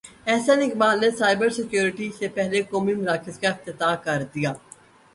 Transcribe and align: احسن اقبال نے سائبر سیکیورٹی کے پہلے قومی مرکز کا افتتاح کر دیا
احسن 0.27 0.61
اقبال 0.61 0.99
نے 1.01 1.09
سائبر 1.19 1.49
سیکیورٹی 1.57 2.09
کے 2.19 2.27
پہلے 2.35 2.61
قومی 2.71 2.93
مرکز 2.97 3.39
کا 3.39 3.49
افتتاح 3.49 3.95
کر 4.05 4.23
دیا 4.35 4.53